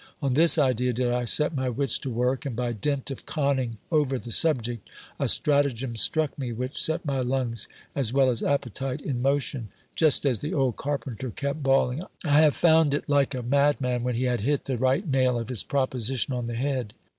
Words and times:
On 0.19 0.33
this 0.33 0.57
idea 0.57 0.93
did 0.93 1.11
I 1.11 1.25
set 1.25 1.53
my 1.55 1.69
wits 1.69 1.99
to 1.99 2.09
work; 2.09 2.43
and, 2.43 2.55
by 2.55 2.71
dint 2.71 3.11
of 3.11 3.27
conning 3.27 3.77
over 3.91 4.17
the 4.17 4.31
subject, 4.31 4.89
a 5.19 5.27
stratagem 5.27 5.95
struck 5.95 6.35
me, 6.39 6.51
which 6.51 6.81
set 6.81 7.05
my 7.05 7.19
lungs 7.19 7.67
as 7.95 8.11
well 8.11 8.31
as 8.31 8.41
appetite 8.41 9.03
ir 9.05 9.13
motion, 9.13 9.69
just 9.95 10.25
as 10.25 10.39
the 10.39 10.55
old 10.55 10.75
carpenter 10.75 11.29
kept 11.29 11.61
bawling," 11.61 12.01
I 12.25 12.41
have 12.41 12.55
found 12.55 12.95
it," 12.95 13.07
like 13.07 13.35
a 13.35 13.43
m 13.45 13.51
adman, 13.51 14.01
when 14.01 14.15
he 14.15 14.23
had 14.23 14.41
hit 14.41 14.65
the 14.65 14.75
right 14.75 15.07
nail 15.07 15.37
of 15.37 15.49
his 15.49 15.61
proposition 15.63 16.33
on 16.33 16.47
the 16.47 16.55
head. 16.55 16.95